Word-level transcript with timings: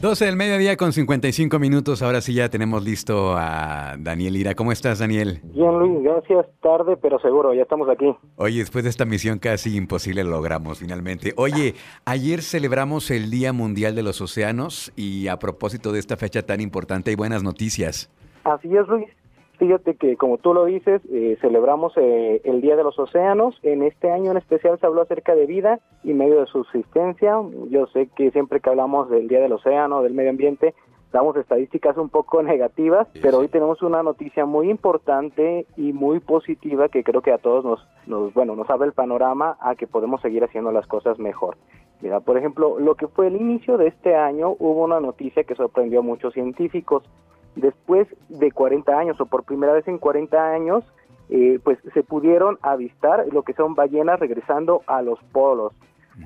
12 0.00 0.26
del 0.26 0.36
mediodía 0.36 0.76
con 0.76 0.92
55 0.92 1.58
minutos. 1.58 2.02
Ahora 2.02 2.20
sí 2.20 2.32
ya 2.32 2.48
tenemos 2.48 2.84
listo 2.84 3.34
a 3.36 3.96
Daniel 3.98 4.36
Ira. 4.36 4.54
¿Cómo 4.54 4.70
estás, 4.70 5.00
Daniel? 5.00 5.40
Bien, 5.42 5.76
Luis, 5.76 6.04
gracias. 6.04 6.46
Tarde, 6.62 6.96
pero 6.96 7.18
seguro, 7.18 7.52
ya 7.52 7.62
estamos 7.62 7.88
aquí. 7.88 8.06
Oye, 8.36 8.60
después 8.60 8.84
de 8.84 8.90
esta 8.90 9.04
misión 9.04 9.40
casi 9.40 9.76
imposible 9.76 10.22
lo 10.22 10.30
logramos 10.30 10.78
finalmente. 10.78 11.34
Oye, 11.36 11.74
ayer 12.04 12.42
celebramos 12.42 13.10
el 13.10 13.28
Día 13.28 13.52
Mundial 13.52 13.96
de 13.96 14.04
los 14.04 14.20
Océanos 14.20 14.92
y 14.94 15.26
a 15.26 15.40
propósito 15.40 15.90
de 15.90 15.98
esta 15.98 16.16
fecha 16.16 16.42
tan 16.42 16.60
importante 16.60 17.10
hay 17.10 17.16
buenas 17.16 17.42
noticias. 17.42 18.08
Así 18.44 18.68
es, 18.68 18.86
Luis. 18.86 19.08
Fíjate 19.58 19.96
que, 19.96 20.16
como 20.16 20.38
tú 20.38 20.54
lo 20.54 20.66
dices, 20.66 21.02
eh, 21.10 21.36
celebramos 21.40 21.92
eh, 21.96 22.40
el 22.44 22.60
Día 22.60 22.76
de 22.76 22.84
los 22.84 22.96
Océanos. 22.96 23.58
En 23.64 23.82
este 23.82 24.10
año 24.10 24.30
en 24.30 24.36
especial 24.36 24.78
se 24.78 24.86
habló 24.86 25.02
acerca 25.02 25.34
de 25.34 25.46
vida 25.46 25.80
y 26.04 26.14
medio 26.14 26.38
de 26.40 26.46
subsistencia. 26.46 27.34
Yo 27.68 27.88
sé 27.88 28.08
que 28.14 28.30
siempre 28.30 28.60
que 28.60 28.70
hablamos 28.70 29.10
del 29.10 29.26
Día 29.26 29.40
del 29.40 29.52
Océano, 29.52 30.02
del 30.02 30.14
medio 30.14 30.30
ambiente, 30.30 30.74
damos 31.12 31.36
estadísticas 31.36 31.96
un 31.96 32.08
poco 32.08 32.40
negativas, 32.44 33.08
pero 33.20 33.38
hoy 33.38 33.48
tenemos 33.48 33.82
una 33.82 34.04
noticia 34.04 34.46
muy 34.46 34.70
importante 34.70 35.66
y 35.76 35.92
muy 35.92 36.20
positiva 36.20 36.88
que 36.88 37.02
creo 37.02 37.22
que 37.22 37.32
a 37.32 37.38
todos 37.38 37.64
nos, 37.64 37.88
nos, 38.06 38.32
bueno, 38.34 38.54
nos 38.54 38.70
abre 38.70 38.86
el 38.86 38.92
panorama 38.92 39.56
a 39.60 39.74
que 39.74 39.88
podemos 39.88 40.20
seguir 40.20 40.44
haciendo 40.44 40.70
las 40.70 40.86
cosas 40.86 41.18
mejor. 41.18 41.56
Mira, 42.00 42.20
por 42.20 42.38
ejemplo, 42.38 42.78
lo 42.78 42.94
que 42.94 43.08
fue 43.08 43.26
el 43.26 43.34
inicio 43.34 43.76
de 43.76 43.88
este 43.88 44.14
año, 44.14 44.54
hubo 44.60 44.84
una 44.84 45.00
noticia 45.00 45.42
que 45.42 45.56
sorprendió 45.56 45.98
a 45.98 46.02
muchos 46.02 46.32
científicos 46.32 47.02
después 47.60 48.08
de 48.28 48.50
40 48.52 48.98
años 48.98 49.20
o 49.20 49.26
por 49.26 49.44
primera 49.44 49.72
vez 49.72 49.86
en 49.88 49.98
40 49.98 50.50
años, 50.50 50.84
eh, 51.28 51.58
pues 51.62 51.78
se 51.92 52.02
pudieron 52.02 52.58
avistar 52.62 53.26
lo 53.32 53.42
que 53.42 53.52
son 53.52 53.74
ballenas 53.74 54.18
regresando 54.18 54.82
a 54.86 55.02
los 55.02 55.18
polos. 55.32 55.72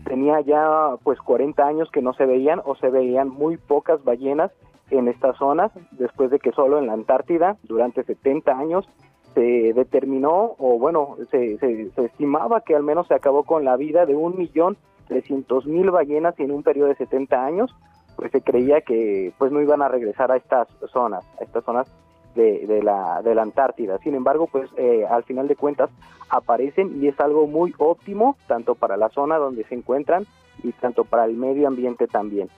Tenía 0.04 0.40
ya 0.40 0.96
pues 1.02 1.18
40 1.20 1.66
años 1.66 1.90
que 1.90 2.02
no 2.02 2.14
se 2.14 2.24
veían 2.24 2.60
o 2.64 2.76
se 2.76 2.88
veían 2.88 3.28
muy 3.28 3.56
pocas 3.56 4.02
ballenas 4.04 4.52
en 4.90 5.08
estas 5.08 5.36
zonas, 5.38 5.72
después 5.92 6.30
de 6.30 6.38
que 6.38 6.52
solo 6.52 6.78
en 6.78 6.86
la 6.86 6.92
Antártida 6.92 7.56
durante 7.62 8.04
70 8.04 8.52
años 8.52 8.88
se 9.34 9.72
determinó 9.72 10.54
o 10.58 10.78
bueno, 10.78 11.16
se, 11.30 11.56
se, 11.58 11.90
se 11.90 12.04
estimaba 12.04 12.60
que 12.60 12.76
al 12.76 12.82
menos 12.82 13.06
se 13.06 13.14
acabó 13.14 13.44
con 13.44 13.64
la 13.64 13.76
vida 13.76 14.04
de 14.04 14.14
un 14.14 14.36
millón 14.36 14.76
trescientos 15.08 15.66
mil 15.66 15.90
ballenas 15.90 16.38
en 16.38 16.50
un 16.50 16.62
periodo 16.62 16.88
de 16.88 16.96
70 16.96 17.44
años 17.44 17.74
pues 18.22 18.30
se 18.30 18.40
creía 18.40 18.82
que 18.82 19.32
pues 19.36 19.50
no 19.50 19.60
iban 19.60 19.82
a 19.82 19.88
regresar 19.88 20.30
a 20.30 20.36
estas 20.36 20.68
zonas, 20.92 21.24
a 21.40 21.42
estas 21.42 21.64
zonas 21.64 21.88
de, 22.36 22.68
de 22.68 22.80
la, 22.80 23.20
de 23.20 23.34
la 23.34 23.42
Antártida. 23.42 23.98
Sin 23.98 24.14
embargo, 24.14 24.46
pues 24.46 24.70
eh, 24.76 25.04
al 25.10 25.24
final 25.24 25.48
de 25.48 25.56
cuentas 25.56 25.90
aparecen 26.30 27.02
y 27.02 27.08
es 27.08 27.18
algo 27.18 27.48
muy 27.48 27.74
óptimo, 27.78 28.36
tanto 28.46 28.76
para 28.76 28.96
la 28.96 29.08
zona 29.08 29.38
donde 29.38 29.64
se 29.64 29.74
encuentran 29.74 30.24
y 30.62 30.70
tanto 30.70 31.02
para 31.02 31.24
el 31.24 31.36
medio 31.36 31.66
ambiente 31.66 32.06
también. 32.06 32.48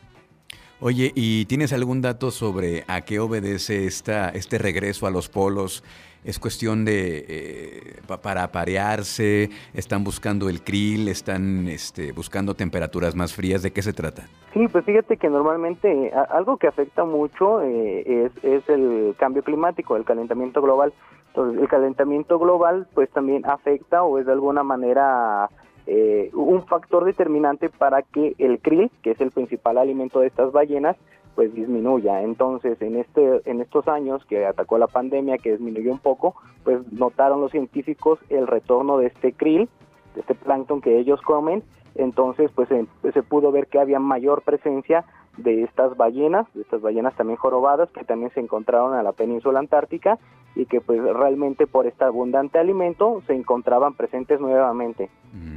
Oye, 0.86 1.12
¿y 1.14 1.46
tienes 1.46 1.72
algún 1.72 2.02
dato 2.02 2.30
sobre 2.30 2.84
a 2.88 3.00
qué 3.00 3.18
obedece 3.18 3.86
esta, 3.86 4.28
este 4.28 4.58
regreso 4.58 5.06
a 5.06 5.10
los 5.10 5.30
polos? 5.30 5.82
¿Es 6.24 6.38
cuestión 6.38 6.84
de 6.84 7.24
eh, 7.26 8.02
para 8.22 8.42
aparearse? 8.42 9.48
¿Están 9.72 10.04
buscando 10.04 10.50
el 10.50 10.62
krill? 10.62 11.08
¿Están 11.08 11.68
este, 11.68 12.12
buscando 12.12 12.52
temperaturas 12.52 13.14
más 13.14 13.32
frías? 13.32 13.62
¿De 13.62 13.70
qué 13.72 13.80
se 13.80 13.94
trata? 13.94 14.24
Sí, 14.52 14.68
pues 14.68 14.84
fíjate 14.84 15.16
que 15.16 15.30
normalmente 15.30 16.12
algo 16.28 16.58
que 16.58 16.66
afecta 16.66 17.06
mucho 17.06 17.62
eh, 17.62 18.26
es, 18.26 18.44
es 18.44 18.69
el 18.69 19.16
cambio 19.19 19.42
climático, 19.42 19.96
el 19.96 20.04
calentamiento 20.04 20.60
global. 20.60 20.92
Entonces, 21.28 21.62
el 21.62 21.69
calentamiento 21.69 22.38
global 22.38 22.88
pues 22.92 23.09
también 23.09 23.47
afecta 23.47 24.03
o 24.03 24.19
es 24.19 24.26
de 24.26 24.32
alguna 24.32 24.62
manera 24.62 25.48
eh, 25.87 26.31
un 26.33 26.67
factor 26.67 27.05
determinante 27.05 27.69
para 27.69 28.03
que 28.03 28.34
el 28.39 28.59
krill, 28.61 28.91
que 29.03 29.12
es 29.12 29.21
el 29.21 29.31
principal 29.31 29.78
alimento 29.78 30.21
de 30.21 30.28
estas 30.28 30.53
ballenas, 30.53 30.97
pues 31.34 31.53
disminuya. 31.55 32.22
Entonces, 32.22 32.81
en 32.81 32.97
este 32.97 33.41
en 33.50 33.61
estos 33.61 33.89
años 33.89 34.25
que 34.25 34.47
atacó 34.47 34.78
la 34.78 34.87
pandemia, 34.87 35.39
que 35.39 35.53
disminuyó 35.53 35.91
un 35.91 35.99
poco, 35.99 36.34
pues 36.62 36.81
notaron 36.93 37.41
los 37.41 37.50
científicos 37.50 38.19
el 38.31 38.47
retorno 38.47 38.99
de 38.99 39.06
este 39.06 39.33
krill, 39.33 39.69
de 40.15 40.21
este 40.21 40.34
plancton 40.34 40.81
que 40.81 40.99
ellos 40.99 41.21
comen. 41.22 41.62
Entonces, 41.97 42.51
pues 42.55 42.69
se, 42.69 42.87
se 43.12 43.22
pudo 43.22 43.53
ver 43.53 43.66
que 43.66 43.78
había 43.78 44.01
mayor 44.01 44.43
presencia 44.43 45.05
de 45.37 45.65
estas 45.65 45.97
ballenas, 45.97 46.47
de 46.55 46.62
estas 46.62 46.81
ballenas 46.81 47.15
también 47.15 47.37
jorobadas 47.37 47.91
que 47.91 48.05
también 48.05 48.33
se 48.33 48.41
encontraron 48.41 48.97
en 48.97 49.05
la 49.05 49.12
península 49.12 49.59
antártica 49.59 50.19
y 50.55 50.66
que 50.66 50.81
pues 50.81 51.03
realmente 51.03 51.66
por 51.66 51.87
este 51.87 52.05
abundante 52.05 52.59
alimento 52.59 53.22
se 53.27 53.34
encontraban 53.34 53.95
presentes 53.95 54.41
nuevamente. 54.41 55.11
Mm. 55.33 55.53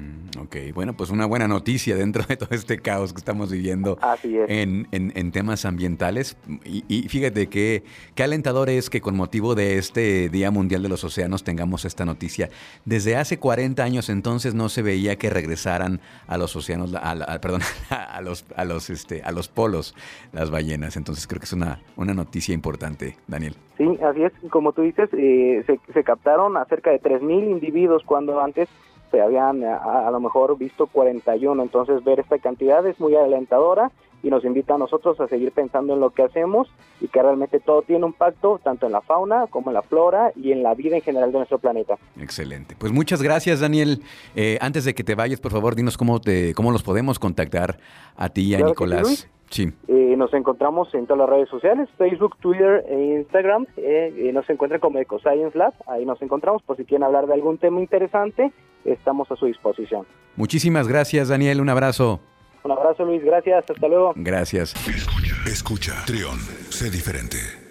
Ok, 0.57 0.73
bueno, 0.73 0.93
pues 0.93 1.09
una 1.09 1.25
buena 1.25 1.47
noticia 1.47 1.95
dentro 1.95 2.23
de 2.23 2.37
todo 2.37 2.49
este 2.51 2.79
caos 2.79 3.13
que 3.13 3.19
estamos 3.19 3.51
viviendo 3.51 3.97
En, 4.23 4.87
en, 4.91 5.31
temas 5.31 5.65
ambientales. 5.65 6.37
Y, 6.65 7.07
fíjate 7.09 7.47
que 7.47 7.83
qué 8.15 8.23
alentador 8.23 8.69
es 8.69 8.89
que 8.89 9.01
con 9.01 9.15
motivo 9.15 9.55
de 9.55 9.77
este 9.77 10.29
Día 10.29 10.51
Mundial 10.51 10.83
de 10.83 10.89
los 10.89 11.03
Océanos 11.03 11.43
tengamos 11.43 11.85
esta 11.85 12.05
noticia. 12.05 12.49
Desde 12.85 13.15
hace 13.15 13.39
40 13.39 13.83
años 13.83 14.09
entonces 14.09 14.55
no 14.55 14.69
se 14.69 14.81
veía 14.81 15.17
que 15.17 15.29
regresaran 15.29 15.99
a 16.27 16.37
los 16.37 16.55
océanos, 16.55 16.93
a, 16.95 17.39
perdón, 17.39 17.61
a 17.89 18.21
los, 18.21 18.45
a 18.55 18.65
los, 18.65 18.89
este, 18.89 19.21
a 19.23 19.31
los 19.31 19.47
polos 19.47 19.95
las 20.31 20.49
ballenas. 20.49 20.97
Entonces 20.97 21.27
creo 21.27 21.39
que 21.39 21.45
es 21.45 21.53
una, 21.53 21.81
una 21.95 22.13
noticia 22.13 22.53
importante, 22.53 23.17
Daniel. 23.27 23.55
Sí, 23.77 23.85
así 24.03 24.23
es. 24.23 24.33
Como 24.49 24.71
tú 24.71 24.81
dices, 24.81 25.09
eh, 25.13 25.63
se, 25.67 25.79
se 25.93 26.03
captaron 26.03 26.57
a 26.57 26.65
cerca 26.65 26.89
de 26.89 26.99
3.000 26.99 27.51
individuos 27.51 28.03
cuando 28.05 28.41
antes 28.41 28.69
se 29.11 29.21
habían 29.21 29.63
a, 29.63 30.09
lo 30.11 30.19
mejor 30.19 30.57
visto 30.57 30.87
41, 30.87 31.61
entonces 31.61 32.03
ver 32.03 32.19
esta 32.19 32.37
cantidad 32.39 32.85
es 32.85 32.99
muy 32.99 33.15
alentadora 33.15 33.91
y 34.23 34.29
nos 34.29 34.43
invita 34.43 34.75
a 34.75 34.77
nosotros 34.77 35.19
a 35.19 35.27
seguir 35.27 35.51
pensando 35.51 35.93
en 35.93 35.99
lo 35.99 36.09
que 36.09 36.23
hacemos 36.23 36.67
y 36.99 37.07
que 37.07 37.21
realmente 37.21 37.59
todo 37.59 37.83
tiene 37.83 38.05
un 38.05 38.13
pacto 38.13 38.59
tanto 38.63 38.87
en 38.87 38.91
la 38.91 39.01
fauna 39.01 39.45
como 39.47 39.69
en 39.69 39.75
la 39.75 39.83
flora 39.83 40.31
y 40.35 40.51
en 40.51 40.63
la 40.63 40.73
vida 40.73 40.95
en 40.95 41.01
general 41.01 41.31
de 41.31 41.37
nuestro 41.37 41.59
planeta. 41.59 41.97
Excelente. 42.19 42.75
Pues 42.77 42.91
muchas 42.91 43.21
gracias, 43.21 43.59
Daniel. 43.59 44.01
Eh, 44.35 44.57
antes 44.59 44.85
de 44.85 44.95
que 44.95 45.03
te 45.03 45.15
vayas, 45.15 45.39
por 45.39 45.51
favor, 45.51 45.75
dinos 45.75 45.97
cómo 45.97 46.19
te 46.19 46.53
cómo 46.55 46.71
los 46.71 46.83
podemos 46.83 47.19
contactar 47.19 47.77
a 48.15 48.29
ti 48.29 48.47
y 48.47 48.55
a 48.55 48.59
Nicolás. 48.59 49.29
Sí. 49.49 49.71
Eh, 49.87 50.15
nos 50.17 50.33
encontramos 50.33 50.93
en 50.93 51.05
todas 51.05 51.19
las 51.19 51.29
redes 51.29 51.49
sociales, 51.49 51.89
Facebook, 51.97 52.37
Twitter 52.39 52.83
e 52.89 53.17
Instagram. 53.19 53.65
Eh, 53.77 54.31
nos 54.33 54.49
encuentran 54.49 54.79
como 54.81 54.99
EcoScience 54.99 55.57
Lab. 55.57 55.73
Ahí 55.87 56.05
nos 56.05 56.21
encontramos 56.21 56.61
por 56.63 56.77
si 56.77 56.85
quieren 56.85 57.03
hablar 57.03 57.27
de 57.27 57.33
algún 57.33 57.57
tema 57.57 57.79
interesante. 57.79 58.51
Estamos 58.85 59.31
a 59.31 59.35
su 59.35 59.45
disposición. 59.45 60.05
Muchísimas 60.35 60.87
gracias, 60.87 61.29
Daniel. 61.29 61.61
Un 61.61 61.69
abrazo. 61.69 62.19
Un 62.63 62.71
abrazo, 62.71 63.05
Luis. 63.05 63.23
Gracias. 63.23 63.65
Hasta 63.69 63.87
luego. 63.87 64.13
Gracias. 64.15 64.73
Escucha, 64.87 65.35
escucha. 65.45 65.93
Trión, 66.05 66.37
sé 66.69 66.89
diferente. 66.89 67.66